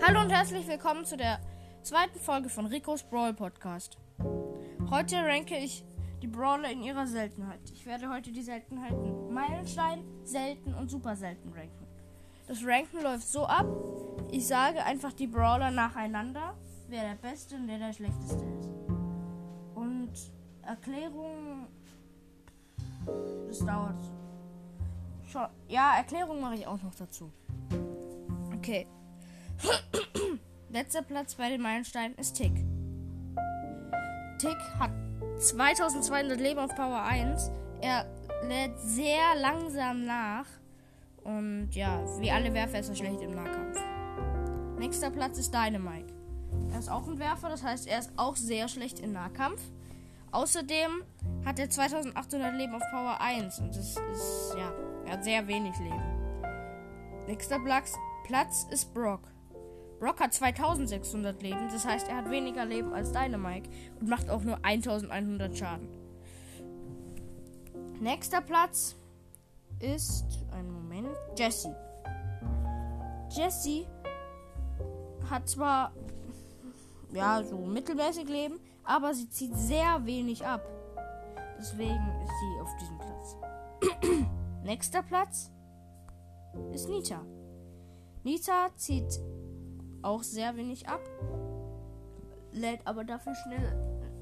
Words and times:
Hallo 0.00 0.20
und 0.20 0.30
herzlich 0.30 0.66
willkommen 0.68 1.04
zu 1.04 1.16
der 1.16 1.40
zweiten 1.82 2.20
Folge 2.20 2.48
von 2.48 2.66
Ricos 2.66 3.02
Brawl 3.02 3.34
Podcast. 3.34 3.98
Heute 4.90 5.16
ranke 5.16 5.56
ich 5.56 5.84
die 6.22 6.28
Brawler 6.28 6.70
in 6.70 6.82
ihrer 6.82 7.06
Seltenheit. 7.06 7.60
Ich 7.72 7.84
werde 7.84 8.08
heute 8.08 8.30
die 8.30 8.42
Seltenheiten 8.42 9.32
Meilenstein, 9.34 10.04
Selten 10.22 10.72
und 10.74 10.88
Super 10.88 11.16
Selten 11.16 11.52
ranken. 11.52 11.86
Das 12.46 12.64
Ranken 12.64 13.02
läuft 13.02 13.28
so 13.28 13.44
ab, 13.44 13.66
ich 14.30 14.46
sage 14.46 14.82
einfach 14.84 15.12
die 15.12 15.26
Brawler 15.26 15.72
nacheinander, 15.72 16.54
wer 16.88 17.02
der 17.02 17.16
Beste 17.16 17.56
und 17.56 17.66
wer 17.66 17.78
der 17.78 17.92
Schlechteste 17.92 18.44
ist. 18.44 18.70
Und 19.74 20.12
Erklärung, 20.62 21.66
das 23.48 23.58
dauert. 23.58 24.00
Ja, 25.68 25.96
Erklärung 25.96 26.40
mache 26.40 26.54
ich 26.54 26.66
auch 26.66 26.80
noch 26.82 26.94
dazu. 26.94 27.30
Okay. 28.56 28.86
Letzter 30.70 31.02
Platz 31.02 31.34
bei 31.34 31.50
den 31.50 31.60
Meilensteinen 31.60 32.16
ist 32.16 32.34
Tick. 32.36 32.54
Tick 34.38 34.58
hat 34.78 34.90
2200 35.38 36.38
Leben 36.38 36.60
auf 36.60 36.74
Power 36.74 37.02
1. 37.02 37.50
Er 37.80 38.06
lädt 38.46 38.78
sehr 38.78 39.34
langsam 39.40 40.04
nach. 40.04 40.46
Und 41.24 41.70
ja, 41.72 42.02
wie 42.20 42.30
alle 42.30 42.54
Werfer 42.54 42.78
ist 42.78 42.88
er 42.88 42.94
schlecht 42.94 43.20
im 43.20 43.34
Nahkampf. 43.34 43.78
Nächster 44.78 45.10
Platz 45.10 45.38
ist 45.38 45.52
Dynamite. 45.52 46.14
Er 46.72 46.78
ist 46.78 46.90
auch 46.90 47.06
ein 47.08 47.18
Werfer, 47.18 47.48
das 47.48 47.62
heißt, 47.62 47.86
er 47.88 47.98
ist 47.98 48.12
auch 48.16 48.36
sehr 48.36 48.68
schlecht 48.68 49.00
im 49.00 49.12
Nahkampf. 49.12 49.60
Außerdem 50.30 51.02
hat 51.44 51.58
er 51.58 51.68
2800 51.68 52.54
Leben 52.54 52.74
auf 52.74 52.82
Power 52.90 53.20
1 53.20 53.58
und 53.60 53.70
das 53.70 53.96
ist, 53.96 54.54
ja, 54.56 54.72
er 55.06 55.12
hat 55.12 55.24
sehr 55.24 55.46
wenig 55.46 55.76
Leben. 55.78 56.02
Nächster 57.26 57.58
Platz, 57.58 57.94
Platz 58.24 58.66
ist 58.70 58.92
Brock. 58.94 59.22
Brock 59.98 60.20
hat 60.20 60.32
2600 60.32 61.42
Leben, 61.42 61.68
das 61.72 61.84
heißt, 61.84 62.08
er 62.08 62.16
hat 62.16 62.30
weniger 62.30 62.64
Leben 62.64 62.92
als 62.92 63.10
Dynamite 63.12 63.68
und 64.00 64.08
macht 64.08 64.30
auch 64.30 64.42
nur 64.42 64.58
1100 64.62 65.56
Schaden. 65.56 65.88
Nächster 68.00 68.40
Platz 68.40 68.96
ist, 69.80 70.46
einen 70.52 70.72
Moment, 70.72 71.08
Jesse. 71.36 71.74
Jesse 73.30 73.86
hat 75.28 75.48
zwar, 75.48 75.92
ja, 77.12 77.42
so 77.42 77.58
mittelmäßig 77.58 78.28
Leben, 78.28 78.60
aber 78.84 79.14
sie 79.14 79.28
zieht 79.28 79.54
sehr 79.56 80.04
wenig 80.06 80.46
ab. 80.46 80.62
Deswegen 81.58 82.22
ist 82.22 82.32
sie 82.40 82.60
auf 82.62 82.76
diesem 82.80 82.98
Platz. 82.98 83.36
Nächster 84.62 85.02
Platz 85.02 85.50
ist 86.72 86.88
Nita. 86.88 87.24
Nita 88.22 88.68
zieht 88.76 89.20
auch 90.02 90.22
sehr 90.22 90.56
wenig 90.56 90.88
ab, 90.88 91.00
lädt 92.52 92.86
aber 92.86 93.04
dafür 93.04 93.34
schnell, 93.34 93.72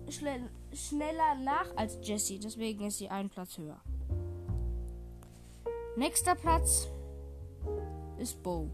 schnell, 0.09 0.51
schneller 0.73 1.35
nach 1.43 1.77
als 1.77 1.99
Jessie. 2.03 2.39
Deswegen 2.39 2.87
ist 2.87 2.99
sie 2.99 3.09
einen 3.09 3.31
Platz 3.31 3.59
höher. 3.59 3.81
Nächster 5.97 6.35
Platz 6.35 6.89
ist 8.19 8.43
Bo. 8.43 8.69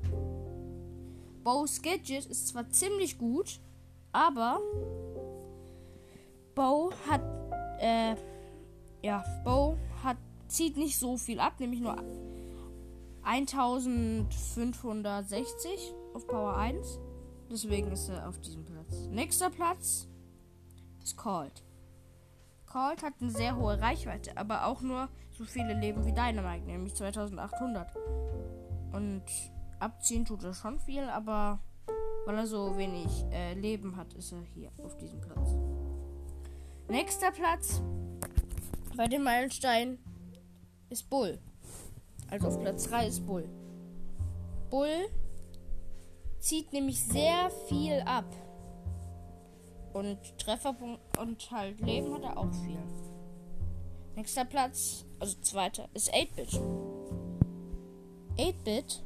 Bo's 1.44 1.82
Gadget 1.82 2.26
ist 2.26 2.48
zwar 2.48 2.68
ziemlich 2.70 3.18
gut, 3.18 3.60
aber 4.12 4.60
Bo 6.54 6.92
hat, 7.08 7.22
äh, 7.80 8.14
ja, 9.02 9.24
Bo 9.44 9.76
hat, 10.04 10.18
zieht 10.48 10.76
nicht 10.76 10.98
so 10.98 11.16
viel 11.16 11.40
ab, 11.40 11.54
nämlich 11.58 11.80
nur 11.80 11.96
1560 13.22 15.94
auf 16.14 16.26
Power 16.26 16.56
1. 16.56 17.00
Deswegen 17.50 17.90
ist 17.92 18.08
er 18.08 18.28
auf 18.28 18.38
diesem 18.40 18.64
Platz. 18.64 19.06
Nächster 19.10 19.50
Platz 19.50 20.08
ist 21.02 21.16
Cold. 21.16 21.62
Cold 22.66 23.02
hat 23.02 23.14
eine 23.20 23.30
sehr 23.30 23.56
hohe 23.56 23.78
Reichweite, 23.80 24.36
aber 24.36 24.66
auch 24.66 24.80
nur 24.80 25.08
so 25.32 25.44
viele 25.44 25.74
Leben 25.74 26.06
wie 26.06 26.12
Dynamite, 26.12 26.64
nämlich 26.66 26.94
2800. 26.94 27.94
Und 28.92 29.22
abziehen 29.78 30.24
tut 30.24 30.42
er 30.44 30.54
schon 30.54 30.78
viel, 30.80 31.02
aber 31.02 31.58
weil 32.24 32.38
er 32.38 32.46
so 32.46 32.76
wenig 32.76 33.24
äh, 33.30 33.54
Leben 33.54 33.96
hat, 33.96 34.14
ist 34.14 34.32
er 34.32 34.40
hier 34.54 34.70
auf 34.82 34.96
diesem 34.96 35.20
Platz. 35.20 35.56
Nächster 36.88 37.30
Platz 37.30 37.82
bei 38.96 39.08
den 39.08 39.22
Meilensteinen 39.22 39.98
ist 40.88 41.08
Bull. 41.10 41.38
Also 42.30 42.48
auf 42.48 42.60
Platz 42.60 42.88
3 42.88 43.06
ist 43.08 43.26
Bull. 43.26 43.48
Bull 44.70 45.08
zieht 46.42 46.72
nämlich 46.72 47.00
sehr 47.02 47.50
viel 47.68 48.00
ab. 48.04 48.26
Und 49.92 50.18
Trefferpunkt 50.38 51.00
und 51.18 51.50
halt 51.50 51.80
Leben 51.80 52.12
hat 52.14 52.24
er 52.24 52.36
auch 52.36 52.52
viel. 52.64 52.78
Nächster 54.16 54.44
Platz, 54.44 55.06
also 55.20 55.36
zweiter, 55.40 55.88
ist 55.94 56.12
8-Bit. 56.12 56.60
8-Bit 58.38 59.02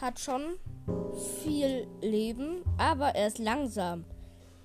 hat 0.00 0.18
schon 0.18 0.58
viel 1.42 1.86
Leben, 2.00 2.62
aber 2.78 3.08
er 3.14 3.26
ist 3.26 3.38
langsam. 3.38 4.04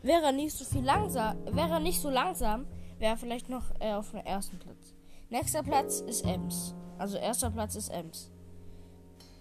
Wäre 0.02 0.26
er 0.26 0.32
nicht 0.32 0.56
so 0.56 0.64
viel 0.64 0.84
langsam, 0.84 1.38
wäre 1.46 1.74
er 1.74 1.80
nicht 1.80 2.00
so 2.00 2.10
langsam, 2.10 2.66
wäre 3.00 3.14
er 3.14 3.18
vielleicht 3.18 3.50
noch 3.50 3.64
äh, 3.80 3.94
auf 3.94 4.12
dem 4.12 4.20
ersten 4.20 4.60
Platz. 4.60 4.94
Nächster 5.30 5.64
Platz 5.64 6.02
ist 6.02 6.26
Ems. 6.26 6.74
Also 6.98 7.18
erster 7.18 7.50
Platz 7.50 7.76
ist 7.76 7.90
Ems. 7.90 8.32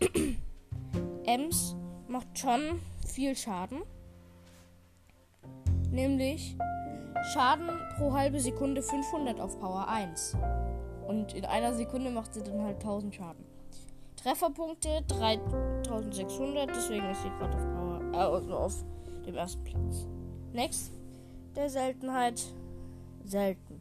Ems 1.25 1.77
macht 2.13 2.39
schon 2.39 2.81
viel 3.07 3.35
Schaden. 3.35 3.83
Nämlich 5.91 6.57
Schaden 7.33 7.69
pro 7.97 8.13
halbe 8.13 8.39
Sekunde 8.39 8.83
500 8.83 9.41
auf 9.41 9.59
Power 9.59 9.89
1. 9.89 10.37
Und 11.09 11.35
in 11.35 11.45
einer 11.45 11.75
Sekunde 11.75 12.11
macht 12.11 12.35
sie 12.35 12.43
dann 12.43 12.63
halt 12.63 12.77
1000 12.77 13.15
Schaden. 13.15 13.45
Trefferpunkte 14.17 15.03
3600, 15.09 16.69
deswegen 16.69 17.11
ist 17.11 17.23
sie 17.23 17.31
gerade 17.31 17.57
auf 17.57 17.65
Power, 17.73 18.01
äh, 18.13 18.53
auf 18.53 18.85
dem 19.27 19.35
ersten 19.35 19.65
Platz. 19.65 20.07
Next 20.53 20.93
der 21.57 21.69
Seltenheit 21.69 22.41
selten. 23.25 23.81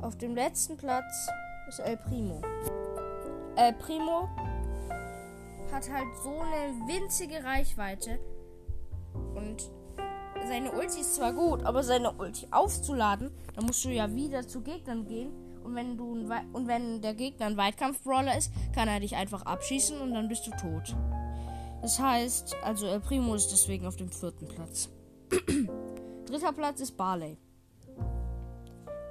Auf 0.00 0.16
dem 0.16 0.34
letzten 0.34 0.76
Platz 0.76 1.28
ist 1.68 1.80
El 1.80 1.96
Primo. 1.96 2.40
El 3.56 3.72
Primo 3.74 4.28
hat 5.76 5.92
halt 5.92 6.16
so 6.24 6.30
eine 6.30 6.88
winzige 6.88 7.44
Reichweite 7.44 8.18
und 9.34 9.70
seine 10.48 10.72
Ulti 10.72 11.00
ist 11.00 11.16
zwar 11.16 11.34
gut, 11.34 11.64
aber 11.64 11.82
seine 11.82 12.12
Ulti 12.12 12.48
aufzuladen, 12.50 13.30
da 13.54 13.60
musst 13.60 13.84
du 13.84 13.90
ja 13.90 14.14
wieder 14.14 14.48
zu 14.48 14.62
Gegnern 14.62 15.06
gehen 15.06 15.30
und 15.64 15.74
wenn 15.74 15.98
du 15.98 16.12
und 16.12 16.66
wenn 16.66 17.02
der 17.02 17.12
Gegner 17.12 17.46
ein 17.46 17.58
Weitkampf-Brawler 17.58 18.38
ist, 18.38 18.52
kann 18.74 18.88
er 18.88 19.00
dich 19.00 19.16
einfach 19.16 19.42
abschießen 19.42 20.00
und 20.00 20.14
dann 20.14 20.28
bist 20.28 20.46
du 20.46 20.50
tot. 20.52 20.96
Das 21.82 22.00
heißt, 22.00 22.56
also 22.62 22.86
El 22.86 23.00
Primo 23.00 23.34
ist 23.34 23.48
deswegen 23.48 23.86
auf 23.86 23.96
dem 23.96 24.08
vierten 24.08 24.48
Platz. 24.48 24.88
Dritter 26.26 26.52
Platz 26.54 26.80
ist 26.80 26.96
Barley. 26.96 27.36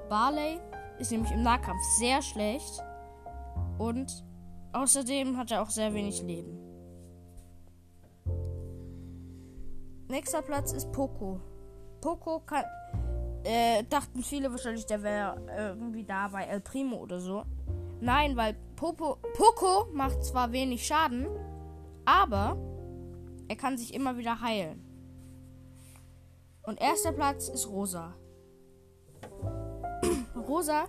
Barley 0.10 0.60
ist 0.98 1.12
nämlich 1.12 1.32
im 1.32 1.44
Nahkampf 1.44 1.84
sehr 2.00 2.24
schlecht 2.24 2.82
und 3.78 4.24
außerdem 4.76 5.38
hat 5.38 5.52
er 5.52 5.62
auch 5.62 5.70
sehr 5.70 5.94
wenig 5.94 6.22
Leben. 6.22 6.60
Nächster 10.08 10.42
Platz 10.42 10.72
ist 10.72 10.92
Poco. 10.92 11.40
Poco 12.02 12.42
kann. 12.42 12.66
Äh, 13.44 13.84
dachten 13.90 14.22
viele 14.22 14.52
wahrscheinlich, 14.52 14.86
der 14.86 15.04
wäre 15.04 15.40
irgendwie 15.58 16.04
da 16.04 16.28
bei 16.28 16.44
El 16.44 16.62
Primo 16.62 16.98
oder 16.98 17.20
so. 17.20 17.44
Nein, 18.02 18.36
weil 18.36 18.56
Popo, 18.76 19.18
Poco 19.38 19.88
macht 19.94 20.24
zwar 20.24 20.52
wenig 20.52 20.86
Schaden, 20.86 21.28
aber 22.06 22.58
er 23.48 23.56
kann 23.56 23.78
sich 23.78 23.94
immer 23.94 24.18
wieder 24.18 24.42
heilen. 24.42 24.84
Und 26.64 26.82
erster 26.82 27.12
Platz 27.12 27.48
ist 27.48 27.70
Rosa. 27.70 28.16
Rosa 30.36 30.86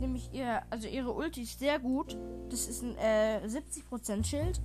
nämlich 0.00 0.32
ihr, 0.32 0.62
also 0.70 0.88
ihre 0.88 1.12
Ulti 1.12 1.42
ist 1.42 1.58
sehr 1.58 1.78
gut. 1.78 2.16
Das 2.50 2.66
ist 2.68 2.82
ein 2.82 2.96
äh, 2.98 3.40
70% 3.46 4.24
Schild. 4.24 4.60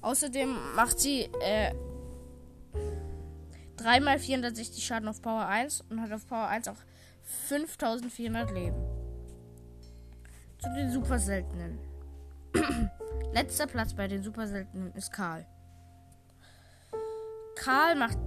Außerdem 0.00 0.56
macht 0.76 1.00
sie 1.00 1.28
äh, 1.40 1.74
3 3.76 4.00
mal 4.00 4.18
460 4.18 4.84
Schaden 4.84 5.08
auf 5.08 5.22
Power 5.22 5.46
1 5.46 5.82
und 5.90 6.00
hat 6.00 6.12
auf 6.12 6.26
Power 6.26 6.48
1 6.48 6.68
auch 6.68 6.76
5400 7.48 8.50
Leben. 8.52 8.76
Zu 10.58 10.72
den 10.74 10.90
super 10.90 11.18
seltenen. 11.18 11.78
Letzter 13.32 13.66
Platz 13.66 13.94
bei 13.94 14.08
den 14.08 14.22
super 14.22 14.46
seltenen 14.46 14.92
ist 14.94 15.12
Karl. 15.12 15.46
Karl 17.56 17.96
macht 17.96 18.18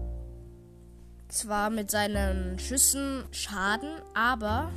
zwar 1.30 1.70
mit 1.70 1.90
seinen 1.90 2.60
Schüssen 2.60 3.24
Schaden, 3.32 4.02
aber 4.14 4.70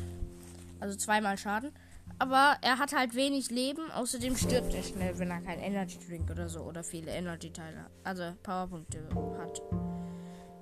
also 0.85 0.99
zweimal 0.99 1.39
Schaden, 1.39 1.73
aber 2.19 2.59
er 2.61 2.79
hat 2.79 2.95
halt 2.95 3.15
wenig 3.15 3.51
Leben. 3.51 3.91
Außerdem 3.91 4.37
stirbt 4.37 4.75
er 4.75 4.83
schnell, 4.83 5.19
wenn 5.19 5.31
er 5.31 5.41
kein 5.41 5.59
Energy 5.59 5.99
Drink 5.99 6.31
oder 6.31 6.49
so 6.49 6.61
oder 6.61 6.85
viele 6.85 7.11
Energy 7.11 7.51
Teile, 7.51 7.87
also 8.05 8.35
Powerpunkte 8.43 9.09
hat. 9.39 9.63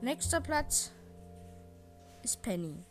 Nächster 0.00 0.40
Platz 0.40 0.92
ist 2.22 2.40
Penny. 2.42 2.84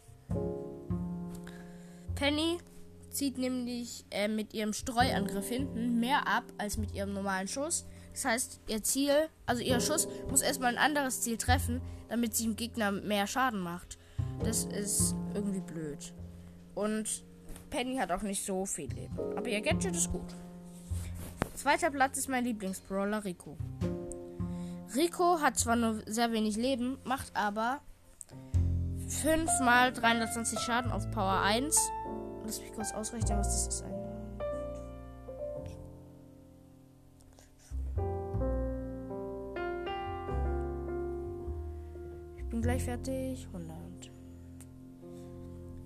Penny 2.16 2.58
zieht 3.10 3.38
nämlich 3.38 4.06
äh, 4.12 4.28
mit 4.28 4.54
ihrem 4.54 4.74
Streuangriff 4.74 5.48
hinten 5.48 6.00
mehr 6.00 6.28
ab 6.28 6.44
als 6.58 6.78
mit 6.78 6.94
ihrem 6.94 7.14
normalen 7.14 7.48
Schuss. 7.48 7.86
Das 8.12 8.26
heißt, 8.26 8.62
ihr 8.68 8.84
Ziel, 8.84 9.30
also 9.46 9.62
ihr 9.64 9.80
Schuss, 9.80 10.10
muss 10.30 10.42
erstmal 10.42 10.76
ein 10.76 10.78
anderes 10.78 11.22
Ziel 11.22 11.38
treffen, 11.38 11.82
damit 12.10 12.36
sie 12.36 12.44
dem 12.44 12.58
Gegner 12.58 12.92
mehr 12.92 13.26
Schaden 13.26 13.62
macht. 13.62 13.98
Das 14.44 14.66
ist 14.66 15.16
irgendwie 15.34 15.62
blöd. 15.62 16.14
Und 16.76 17.24
Penny 17.70 17.98
hat 17.98 18.12
auch 18.12 18.22
nicht 18.22 18.46
so 18.46 18.66
viel 18.66 18.92
Leben. 18.94 19.18
Aber 19.36 19.48
ihr 19.48 19.62
Gadget 19.62 19.96
ist 19.96 20.12
gut. 20.12 20.36
Zweiter 21.56 21.92
Platz 21.92 22.18
ist 22.18 22.30
mein 22.30 22.44
Lieblingsbrawler 22.44 23.24
Rico. 23.24 23.58
Rico 24.96 25.40
hat 25.40 25.58
zwar 25.58 25.76
nur 25.76 26.02
sehr 26.06 26.32
wenig 26.32 26.58
Leben, 26.58 26.98
macht 27.04 27.36
aber 27.36 27.82
5 29.08 29.60
mal 29.62 29.94
320 29.94 30.60
Schaden 30.60 30.92
auf 30.92 31.10
Power 31.12 31.42
1 31.42 31.78
Lass 32.46 32.60
mich 32.60 32.74
kurz 32.74 32.92
ausrechnen, 32.94 33.38
was 33.40 33.48
das 33.48 33.68
ist. 33.68 33.86
Ich 42.38 42.46
bin 42.50 42.62
gleich 42.62 42.84
fertig. 42.84 43.48
100. 43.54 43.91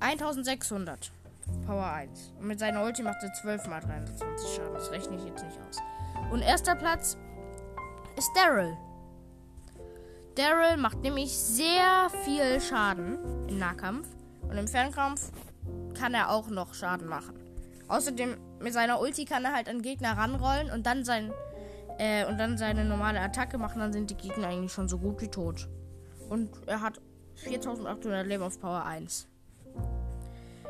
1600. 0.05 1.11
Power 1.65 1.85
1. 1.85 2.33
Und 2.39 2.47
mit 2.47 2.59
seiner 2.59 2.83
Ulti 2.83 3.01
macht 3.01 3.23
er 3.23 3.33
12 3.33 3.67
mal 3.67 3.81
320 3.81 4.55
Schaden. 4.55 4.73
Das 4.73 4.91
rechne 4.91 5.15
ich 5.15 5.25
jetzt 5.25 5.43
nicht 5.43 5.57
aus. 5.67 5.77
Und 6.31 6.41
erster 6.41 6.75
Platz 6.75 7.17
ist 8.15 8.29
Daryl. 8.35 8.77
Daryl 10.35 10.77
macht 10.77 11.01
nämlich 11.01 11.35
sehr 11.35 12.09
viel 12.23 12.61
Schaden 12.61 13.17
im 13.47 13.57
Nahkampf. 13.57 14.07
Und 14.43 14.57
im 14.57 14.67
Fernkampf 14.67 15.31
kann 15.97 16.13
er 16.13 16.29
auch 16.29 16.49
noch 16.49 16.73
Schaden 16.73 17.07
machen. 17.07 17.39
Außerdem 17.87 18.37
mit 18.59 18.73
seiner 18.73 18.99
Ulti 18.99 19.25
kann 19.25 19.43
er 19.45 19.53
halt 19.53 19.69
an 19.69 19.81
Gegner 19.81 20.17
ranrollen 20.17 20.69
und 20.71 20.85
dann 20.85 21.03
sein 21.03 21.31
äh, 21.97 22.25
und 22.25 22.37
dann 22.37 22.57
seine 22.57 22.85
normale 22.85 23.19
Attacke 23.21 23.57
machen, 23.57 23.79
dann 23.79 23.93
sind 23.93 24.09
die 24.11 24.17
Gegner 24.17 24.47
eigentlich 24.49 24.73
schon 24.73 24.87
so 24.87 24.97
gut 24.97 25.21
wie 25.21 25.29
tot. 25.29 25.67
Und 26.29 26.49
er 26.67 26.81
hat 26.81 26.99
4800 27.35 28.25
Leben 28.27 28.43
auf 28.43 28.59
Power 28.59 28.83
1. 28.85 29.27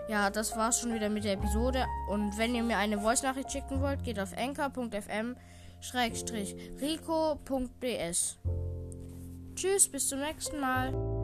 Ja, 0.07 0.29
das 0.29 0.55
war's 0.55 0.79
schon 0.79 0.93
wieder 0.93 1.09
mit 1.09 1.23
der 1.23 1.33
Episode. 1.33 1.85
Und 2.09 2.37
wenn 2.37 2.53
ihr 2.53 2.63
mir 2.63 2.77
eine 2.77 2.99
Voice-Nachricht 2.99 3.51
schicken 3.51 3.81
wollt, 3.81 4.03
geht 4.03 4.19
auf 4.19 4.37
anchor.fm 4.37 5.35
rico.bs. 6.81 8.37
Tschüss, 9.55 9.87
bis 9.87 10.07
zum 10.07 10.19
nächsten 10.19 10.59
Mal. 10.59 11.14